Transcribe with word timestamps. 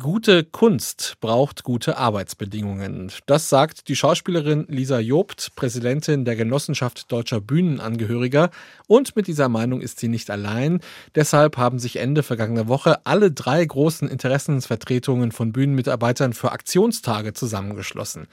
Gute 0.00 0.44
Kunst 0.44 1.16
braucht 1.20 1.64
gute 1.64 1.96
Arbeitsbedingungen. 1.98 3.10
Das 3.26 3.48
sagt 3.48 3.88
die 3.88 3.96
Schauspielerin 3.96 4.64
Lisa 4.68 5.00
Jobt, 5.00 5.50
Präsidentin 5.56 6.24
der 6.24 6.36
Genossenschaft 6.36 7.10
deutscher 7.10 7.40
Bühnenangehöriger. 7.40 8.50
Und 8.86 9.16
mit 9.16 9.26
dieser 9.26 9.48
Meinung 9.48 9.80
ist 9.80 9.98
sie 9.98 10.06
nicht 10.06 10.30
allein. 10.30 10.78
Deshalb 11.16 11.56
haben 11.56 11.80
sich 11.80 11.96
Ende 11.96 12.22
vergangener 12.22 12.68
Woche 12.68 13.04
alle 13.06 13.32
drei 13.32 13.64
großen 13.64 14.08
Interessensvertretungen 14.08 15.32
von 15.32 15.50
Bühnenmitarbeitern 15.50 16.32
für 16.32 16.52
Aktionstage 16.52 17.32
zusammengeschlossen. 17.32 18.28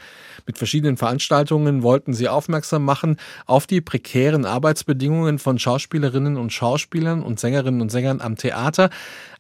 Mit 0.46 0.60
verschiedenen 0.60 0.98
Veranstaltungen 0.98 1.82
wollten 1.82 2.14
sie 2.14 2.30
aufmerksam 2.30 2.86
machen 2.86 3.18
auf 3.48 3.66
die 3.66 3.82
prekären 3.82 4.46
Arbeitsbedingungen 4.46 5.40
von 5.40 5.58
Schauspielerinnen 5.58 6.38
und 6.38 6.54
Schauspielern 6.54 7.24
und 7.24 7.40
Sängerinnen 7.40 7.82
und 7.82 7.90
Sängern 7.90 8.22
am 8.22 8.36
Theater. 8.36 8.92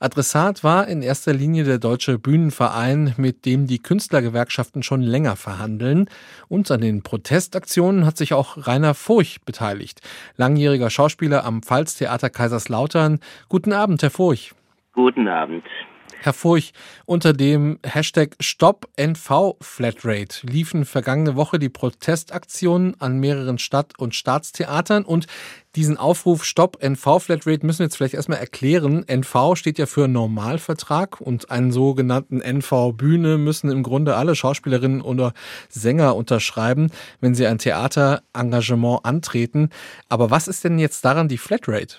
Adressat 0.05 0.63
war 0.63 0.87
in 0.87 1.01
erster 1.01 1.33
Linie 1.33 1.63
der 1.63 1.79
Deutsche 1.79 2.19
Bühnenverein, 2.19 3.15
mit 3.17 3.43
dem 3.47 3.65
die 3.65 3.79
Künstlergewerkschaften 3.81 4.83
schon 4.83 5.01
länger 5.01 5.35
verhandeln. 5.35 6.07
Und 6.47 6.69
an 6.69 6.81
den 6.81 7.01
Protestaktionen 7.01 8.05
hat 8.05 8.15
sich 8.15 8.35
auch 8.35 8.67
Rainer 8.67 8.93
Furch 8.93 9.41
beteiligt, 9.41 10.01
langjähriger 10.37 10.91
Schauspieler 10.91 11.43
am 11.43 11.63
Pfalztheater 11.63 12.29
Kaiserslautern. 12.29 13.19
Guten 13.49 13.73
Abend, 13.73 14.03
Herr 14.03 14.11
Furch. 14.11 14.53
Guten 14.93 15.27
Abend. 15.27 15.63
Herr 16.21 16.33
Furch, 16.33 16.73
unter 17.05 17.33
dem 17.33 17.79
Hashtag 17.85 18.35
StopNV-Flatrate 18.39 20.47
liefen 20.47 20.85
vergangene 20.85 21.35
Woche 21.35 21.59
die 21.59 21.69
Protestaktionen 21.69 22.99
an 22.99 23.19
mehreren 23.19 23.59
Stadt- 23.59 23.99
und 23.99 24.15
Staatstheatern 24.15 25.05
und 25.05 25.27
diesen 25.75 25.97
Aufruf 25.97 26.45
Stop 26.45 26.81
NV 26.81 27.19
Flatrate 27.19 27.65
müssen 27.65 27.79
wir 27.79 27.87
jetzt 27.87 27.97
vielleicht 27.97 28.13
erstmal 28.13 28.39
erklären. 28.39 29.03
NV 29.07 29.55
steht 29.55 29.77
ja 29.77 29.85
für 29.85 30.07
Normalvertrag 30.07 31.19
und 31.19 31.51
einen 31.51 31.71
sogenannten 31.71 32.41
NV 32.41 32.93
Bühne 32.93 33.37
müssen 33.37 33.69
im 33.69 33.83
Grunde 33.83 34.15
alle 34.15 34.35
Schauspielerinnen 34.35 35.01
oder 35.01 35.33
Sänger 35.69 36.15
unterschreiben, 36.15 36.91
wenn 37.19 37.35
sie 37.35 37.45
ein 37.45 37.57
Theaterengagement 37.57 39.03
antreten. 39.03 39.69
Aber 40.07 40.31
was 40.31 40.47
ist 40.47 40.63
denn 40.63 40.79
jetzt 40.79 41.03
daran 41.03 41.27
die 41.27 41.37
Flatrate? 41.37 41.97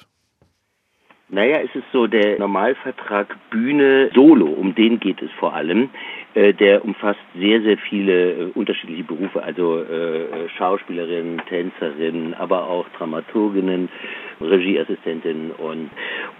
Naja, 1.29 1.59
es 1.59 1.75
ist 1.75 1.91
so, 1.93 2.07
der 2.07 2.39
Normalvertrag 2.39 3.37
Bühne 3.51 4.11
Solo, 4.15 4.47
um 4.47 4.77
den 4.77 5.01
geht 5.01 5.21
es 5.21 5.31
vor 5.41 5.55
allem. 5.55 5.91
Äh, 6.35 6.53
der 6.55 6.85
umfasst 6.85 7.19
sehr, 7.35 7.61
sehr 7.63 7.79
viele 7.79 8.31
äh, 8.31 8.45
unterschiedliche 8.55 9.03
Berufe, 9.03 9.43
also 9.43 9.81
äh, 9.81 10.49
Schauspielerinnen, 10.57 11.43
Tänzerinnen, 11.49 12.35
aber 12.35 12.69
auch 12.69 12.87
Dramaturginnen, 12.97 13.89
Regieassistentinnen. 14.41 15.51
Und 15.51 15.91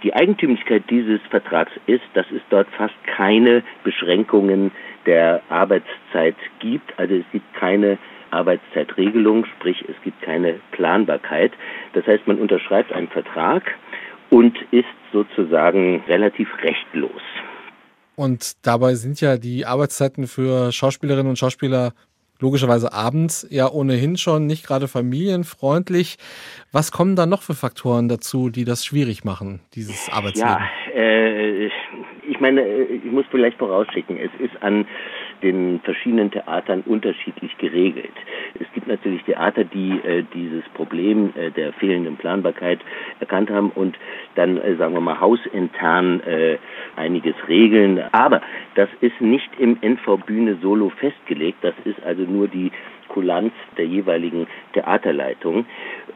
die 0.03 0.13
Eigentümlichkeit 0.13 0.83
dieses 0.89 1.19
Vertrags 1.31 1.73
ist, 1.87 2.05
dass 2.13 2.27
es 2.31 2.41
dort 2.49 2.69
fast 2.77 2.95
keine 3.05 3.63
Beschränkungen 3.83 4.71
der 5.05 5.41
Arbeitszeit 5.49 6.37
gibt. 6.59 6.97
Also 6.97 7.15
es 7.15 7.25
gibt 7.33 7.53
keine 7.55 7.97
Arbeitszeitregelung, 8.31 9.45
sprich 9.57 9.83
es 9.87 9.95
gibt 10.03 10.21
keine 10.21 10.61
Planbarkeit. 10.71 11.51
Das 11.91 12.07
heißt, 12.07 12.25
man 12.27 12.37
unterschreibt 12.37 12.93
einen 12.93 13.07
Vertrag, 13.09 13.75
und 14.29 14.57
ist 14.71 14.85
sozusagen 15.11 16.03
relativ 16.07 16.47
rechtlos. 16.61 17.21
Und 18.15 18.65
dabei 18.65 18.95
sind 18.95 19.21
ja 19.21 19.37
die 19.37 19.65
Arbeitszeiten 19.65 20.27
für 20.27 20.71
Schauspielerinnen 20.71 21.29
und 21.29 21.37
Schauspieler 21.37 21.93
logischerweise 22.39 22.93
abends 22.93 23.47
ja 23.49 23.69
ohnehin 23.69 24.17
schon 24.17 24.45
nicht 24.45 24.65
gerade 24.65 24.87
familienfreundlich. 24.87 26.17
Was 26.71 26.91
kommen 26.91 27.15
da 27.15 27.25
noch 27.25 27.41
für 27.41 27.53
Faktoren 27.53 28.09
dazu, 28.09 28.49
die 28.49 28.65
das 28.65 28.85
schwierig 28.85 29.23
machen, 29.23 29.59
dieses 29.73 30.09
Arbeitsleben? 30.11 30.49
Ja, 30.49 30.99
äh, 30.99 31.69
ich 32.29 32.39
meine, 32.39 32.61
ich 32.67 33.03
muss 33.05 33.25
vielleicht 33.31 33.57
vorausschicken, 33.57 34.17
es 34.17 34.31
ist 34.39 34.61
an 34.61 34.85
den 35.41 35.79
verschiedenen 35.81 36.31
Theatern 36.31 36.83
unterschiedlich 36.85 37.57
geregelt. 37.57 38.13
Es 38.59 38.67
gibt 38.73 38.87
natürlich 38.87 39.23
Theater, 39.23 39.63
die 39.63 39.99
äh, 40.03 40.23
dieses 40.33 40.63
Problem 40.73 41.33
äh, 41.35 41.51
der 41.51 41.73
fehlenden 41.73 42.17
Planbarkeit 42.17 42.79
erkannt 43.19 43.49
haben 43.49 43.71
und 43.71 43.97
dann, 44.35 44.57
äh, 44.57 44.75
sagen 44.75 44.93
wir 44.93 45.01
mal, 45.01 45.19
hausintern 45.19 46.21
äh, 46.21 46.57
einiges 46.95 47.35
regeln. 47.47 48.03
Aber 48.11 48.41
das 48.75 48.89
ist 49.01 49.19
nicht 49.21 49.49
im 49.57 49.77
NV 49.81 50.17
Bühne 50.25 50.57
Solo 50.61 50.89
festgelegt. 50.89 51.59
Das 51.61 51.75
ist 51.85 52.01
also 52.03 52.23
nur 52.23 52.47
die 52.47 52.71
Kulanz 53.17 53.51
der 53.79 53.85
jeweiligen 53.85 54.45
Theaterleitung. 54.73 55.65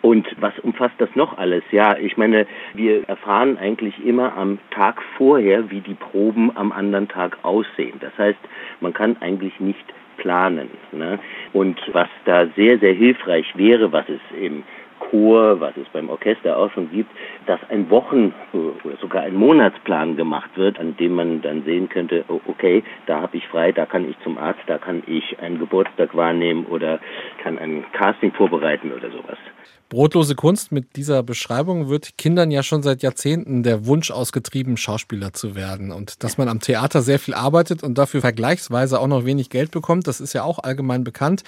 Und 0.04 0.28
was 0.40 0.54
umfasst 0.60 0.94
das 1.00 1.10
noch 1.16 1.36
alles? 1.40 1.64
Ja, 1.72 1.98
ich 1.98 2.16
meine, 2.16 2.46
wir 2.76 3.10
erfahren 3.10 3.58
eigentlich 3.58 3.96
immer 4.06 4.38
am 4.38 4.60
Tag 4.70 5.02
vorher, 5.18 5.72
wie 5.72 5.80
die 5.80 5.96
Proben 5.96 6.56
am 6.56 6.72
anderen 6.72 7.08
Tag 7.08 7.40
aussehen. 7.42 7.98
Das 8.02 8.16
heißt, 8.20 8.38
man 8.82 8.94
kann 8.94 9.18
eigentlich 9.20 9.60
nicht 9.60 9.84
planen. 10.18 10.70
Ne? 10.92 11.18
Und 11.54 11.82
was 11.92 12.08
da 12.26 12.46
sehr, 12.56 12.78
sehr 12.78 12.94
hilfreich 12.94 13.48
wäre, 13.58 13.92
was 13.92 14.08
es 14.08 14.22
im 14.40 14.62
Chor, 15.12 15.60
was 15.60 15.76
es 15.76 15.88
beim 15.92 16.10
Orchester 16.10 16.58
auch 16.58 16.72
schon 16.72 16.90
gibt, 16.90 17.12
dass 17.46 17.60
ein 17.70 17.90
Wochen- 17.90 18.34
oder 18.54 18.98
sogar 19.02 19.24
ein 19.24 19.36
Monatsplan 19.36 20.16
gemacht 20.16 20.52
wird, 20.56 20.80
an 20.80 20.96
dem 20.98 21.16
man 21.16 21.42
dann 21.42 21.64
sehen 21.66 21.90
könnte, 21.90 22.24
oh, 22.30 22.40
okay, 22.48 22.84
da 23.08 23.22
habe 23.22 23.38
ich 23.38 23.46
frei, 23.48 23.74
da 23.74 23.86
kann 23.86 24.10
ich 24.10 24.16
zum 24.24 24.38
Arzt, 24.38 24.62
da 24.68 24.78
kann 24.78 25.04
ich 25.06 25.40
einen 25.40 25.60
Geburtstag 25.60 26.16
wahrnehmen 26.16 26.66
oder 26.66 27.00
kann 27.44 27.60
ein 27.60 27.84
Casting 27.92 28.32
vorbereiten 28.32 28.92
oder 28.94 29.12
sowas. 29.12 29.38
Brotlose 29.92 30.36
Kunst 30.36 30.72
mit 30.72 30.96
dieser 30.96 31.22
Beschreibung 31.22 31.90
wird 31.90 32.18
Kindern 32.18 32.50
ja 32.50 32.64
schon 32.64 32.82
seit 32.82 33.04
Jahrzehnten 33.04 33.62
der 33.62 33.86
Wunsch 33.86 34.10
ausgetrieben, 34.10 34.78
Schauspieler 34.78 35.34
zu 35.34 35.54
werden. 35.54 35.92
Und 35.92 36.24
dass 36.24 36.38
man 36.38 36.48
am 36.48 36.62
Theater 36.62 37.02
sehr 37.02 37.20
viel 37.20 37.34
arbeitet 37.34 37.84
und 37.84 37.98
dafür 37.98 38.22
vergleichsweise 38.22 39.02
auch 39.02 39.08
noch 39.08 39.26
wenig 39.26 39.50
Geld 39.50 39.72
bekommt, 39.72 40.08
das 40.08 40.22
ist 40.22 40.32
ja 40.32 40.44
auch 40.44 40.60
allgemein 40.60 41.04
bekannt. 41.04 41.44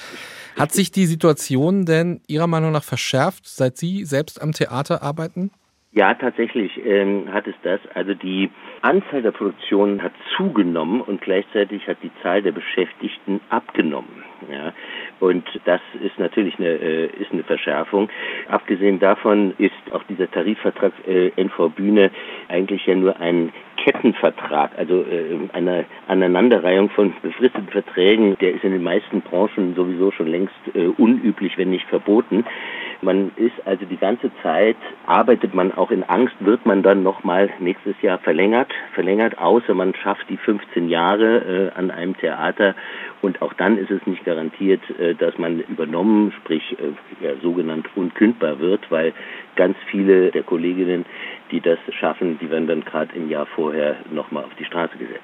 Hat 0.59 0.73
sich 0.73 0.91
die 0.91 1.05
Situation 1.05 1.85
denn 1.85 2.19
Ihrer 2.27 2.47
Meinung 2.47 2.73
nach 2.73 2.83
verschärft, 2.83 3.47
seit 3.57 3.77
Sie 3.77 4.05
selbst 4.05 4.41
am 4.41 4.51
Theater 4.51 5.01
arbeiten? 5.03 5.51
Ja, 5.95 6.15
tatsächlich 6.15 6.83
ähm, 6.83 7.31
hat 7.31 7.45
es 7.45 7.53
das. 7.61 7.79
Also 7.93 8.15
die 8.15 8.49
Anzahl 8.81 9.21
der 9.21 9.29
Produktionen 9.29 10.01
hat 10.01 10.11
zugenommen 10.35 11.01
und 11.01 11.21
gleichzeitig 11.21 11.87
hat 11.87 11.97
die 12.01 12.09
Zahl 12.23 12.41
der 12.41 12.51
Beschäftigten 12.51 13.39
abgenommen. 13.49 14.23
Ja, 14.51 14.73
und 15.19 15.45
das 15.65 15.81
ist 16.03 16.17
natürlich 16.17 16.57
eine, 16.57 16.69
äh, 16.69 17.05
ist 17.21 17.31
eine 17.31 17.43
Verschärfung. 17.43 18.09
Abgesehen 18.47 18.99
davon 18.99 19.53
ist 19.59 19.73
auch 19.91 20.03
dieser 20.05 20.29
Tarifvertrag 20.31 20.93
äh, 21.07 21.31
NV 21.37 21.69
Bühne 21.75 22.09
eigentlich 22.47 22.87
ja 22.87 22.95
nur 22.95 23.19
ein 23.19 23.53
Kettenvertrag, 23.83 24.71
also 24.77 25.01
äh, 25.01 25.49
eine 25.51 25.85
Aneinanderreihung 26.07 26.89
von 26.89 27.13
befristeten 27.21 27.67
Verträgen, 27.67 28.37
der 28.39 28.53
ist 28.53 28.63
in 28.63 28.71
den 28.71 28.83
meisten 28.83 29.21
Branchen 29.21 29.75
sowieso 29.75 30.11
schon 30.11 30.27
längst 30.27 30.55
äh, 30.73 30.87
unüblich, 30.87 31.57
wenn 31.57 31.69
nicht 31.69 31.85
verboten. 31.87 32.45
Man 33.01 33.31
ist 33.35 33.55
also 33.65 33.83
die 33.83 33.97
ganze 33.97 34.31
Zeit, 34.41 34.77
arbeitet 35.05 35.53
man 35.53 35.73
auch 35.73 35.91
in 35.91 36.03
Angst, 36.03 36.35
wird 36.39 36.65
man 36.65 36.81
dann 36.81 37.03
nochmal 37.03 37.49
nächstes 37.59 38.01
Jahr 38.01 38.19
verlängert, 38.19 38.71
verlängert, 38.93 39.37
außer 39.37 39.73
man 39.73 39.93
schafft 39.95 40.29
die 40.29 40.37
15 40.37 40.87
Jahre 40.87 41.71
äh, 41.75 41.77
an 41.77 41.91
einem 41.91 42.15
Theater 42.15 42.75
und 43.21 43.41
auch 43.41 43.53
dann 43.53 43.77
ist 43.77 43.91
es 43.91 44.05
nicht 44.05 44.25
garantiert, 44.25 44.81
dass 45.19 45.37
man 45.37 45.61
übernommen, 45.61 46.33
sprich 46.41 46.75
ja, 47.21 47.31
sogenannt 47.41 47.87
unkündbar 47.95 48.59
wird, 48.59 48.91
weil 48.91 49.13
ganz 49.55 49.77
viele 49.89 50.29
der 50.31 50.43
Kolleginnen, 50.43 51.05
die 51.53 51.61
das 51.61 51.77
schaffen, 51.99 52.39
die 52.39 52.49
werden 52.49 52.67
dann 52.67 52.83
gerade 52.83 53.15
im 53.15 53.29
Jahr 53.29 53.45
vorher 53.45 53.95
nochmal 54.11 54.43
auf 54.43 54.55
die 54.59 54.65
Straße 54.65 54.97
gesetzt. 54.97 55.21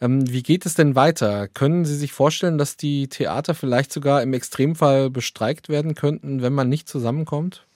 Ähm, 0.00 0.22
wie 0.30 0.42
geht 0.42 0.64
es 0.64 0.74
denn 0.74 0.94
weiter? 0.94 1.48
Können 1.48 1.84
Sie 1.84 1.96
sich 1.96 2.12
vorstellen, 2.12 2.58
dass 2.58 2.76
die 2.76 3.08
Theater 3.08 3.54
vielleicht 3.54 3.92
sogar 3.92 4.22
im 4.22 4.32
Extremfall 4.32 5.10
bestreikt 5.10 5.68
werden 5.68 5.94
könnten, 5.94 6.42
wenn 6.42 6.52
man 6.52 6.68
nicht 6.68 6.88
zusammenkommt? 6.88 7.66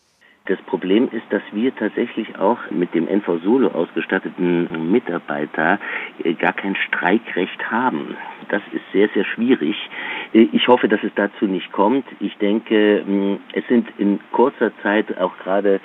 Das 0.47 0.61
Problem 0.63 1.09
ist, 1.13 1.25
dass 1.31 1.43
wir 1.53 1.75
tatsächlich 1.77 2.37
auch 2.37 2.59
mit 2.71 2.95
dem 2.95 3.07
NV 3.07 3.41
Solo 3.45 3.69
ausgestatteten 3.69 4.91
Mitarbeiter 4.91 5.79
äh, 6.25 6.35
gar 6.35 6.53
kein 6.53 6.75
Streikrecht 6.75 7.71
haben. 7.71 8.17
Das 8.49 8.63
ist 8.73 8.83
sehr, 8.93 9.09
sehr 9.15 9.25
schwierig. 9.25 9.77
Äh, 10.33 10.49
ich 10.53 10.69
hoffe, 10.69 10.89
dass 10.89 11.03
es 11.03 11.13
dazu 11.15 11.47
nicht 11.47 11.73
kommt. 11.73 12.05
Ich 12.21 12.37
denke, 12.39 13.05
es 13.53 13.67
sind 13.69 13.89
in 13.99 14.21
kurzer 14.33 14.73
Zeit 14.83 15.19
auch 15.19 15.37
gerade 15.39 15.81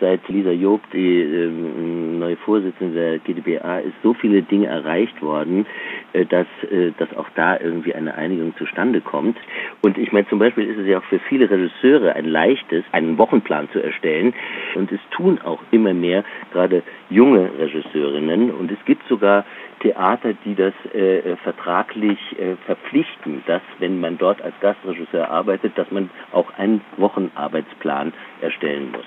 seit 0.00 0.26
Lisa 0.28 0.50
Job, 0.50 0.80
die 0.92 1.20
ähm, 1.20 2.18
neue 2.18 2.36
Vorsitzende 2.36 2.94
der 2.94 3.18
GdBA 3.18 3.80
ist, 3.80 3.94
so 4.02 4.14
viele 4.14 4.42
Dinge 4.42 4.66
erreicht 4.66 5.20
worden, 5.22 5.66
äh, 6.12 6.24
dass, 6.24 6.46
äh, 6.70 6.92
dass 6.98 7.14
auch 7.16 7.28
da 7.34 7.58
irgendwie 7.58 7.94
eine 7.94 8.14
Einigung 8.14 8.56
zustande 8.56 9.00
kommt. 9.00 9.36
Und 9.82 9.98
ich 9.98 10.12
meine, 10.12 10.26
zum 10.28 10.38
Beispiel 10.38 10.64
ist 10.64 10.78
es 10.78 10.86
ja 10.86 10.98
auch 10.98 11.04
für 11.04 11.18
viele 11.18 11.50
Regisseure 11.50 12.14
ein 12.14 12.24
leichtes, 12.24 12.84
einen 12.92 13.18
Wochenplan 13.18 13.68
zu 13.70 13.82
erstellen. 13.82 14.34
Und 14.74 14.90
es 14.90 15.00
tun 15.10 15.38
auch 15.44 15.62
immer 15.70 15.94
mehr, 15.94 16.24
gerade 16.52 16.82
junge 17.10 17.50
Regisseurinnen. 17.58 18.50
Und 18.50 18.70
es 18.70 18.82
gibt 18.86 19.06
sogar 19.08 19.44
Theater, 19.80 20.34
die 20.44 20.54
das 20.54 20.74
äh, 20.94 21.36
vertraglich 21.42 22.18
äh, 22.38 22.56
verpflichten, 22.66 23.42
dass 23.46 23.62
wenn 23.94 24.00
man 24.00 24.18
dort 24.18 24.40
als 24.42 24.54
Gastregisseur 24.60 25.28
arbeitet, 25.28 25.76
dass 25.76 25.90
man 25.90 26.10
auch 26.32 26.50
einen 26.54 26.80
Wochenarbeitsplan 26.96 28.12
erstellen 28.40 28.92
muss. 28.92 29.06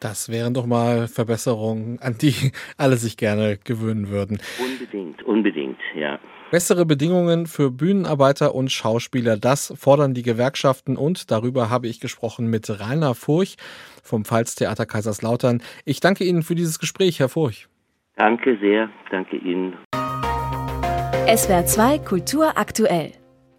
Das 0.00 0.28
wären 0.30 0.52
doch 0.52 0.66
mal 0.66 1.08
Verbesserungen, 1.08 1.98
an 2.00 2.16
die 2.20 2.52
alle 2.76 2.96
sich 2.96 3.16
gerne 3.16 3.58
gewöhnen 3.62 4.08
würden. 4.08 4.38
Unbedingt, 4.58 5.22
unbedingt, 5.22 5.78
ja. 5.94 6.18
Bessere 6.50 6.86
Bedingungen 6.86 7.46
für 7.46 7.70
Bühnenarbeiter 7.72 8.54
und 8.54 8.70
Schauspieler, 8.70 9.36
das 9.36 9.74
fordern 9.76 10.14
die 10.14 10.22
Gewerkschaften 10.22 10.96
und 10.96 11.30
darüber 11.32 11.70
habe 11.70 11.88
ich 11.88 11.98
gesprochen 11.98 12.48
mit 12.48 12.70
Rainer 12.70 13.14
Furch 13.14 13.56
vom 14.04 14.24
Pfalztheater 14.24 14.86
Kaiserslautern. 14.86 15.60
Ich 15.84 15.98
danke 15.98 16.22
Ihnen 16.24 16.42
für 16.42 16.54
dieses 16.54 16.78
Gespräch, 16.78 17.18
Herr 17.18 17.28
Furch. 17.28 17.66
Danke 18.16 18.56
sehr, 18.60 18.88
danke 19.10 19.36
Ihnen. 19.36 19.76
SWR 21.26 21.66
2 21.66 21.98
Kultur 21.98 22.56
aktuell. 22.56 23.10